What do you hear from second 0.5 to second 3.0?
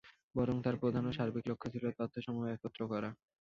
তার প্রধান ও সার্বিক লক্ষ্য ছিল তথ্যসমূহ একত্র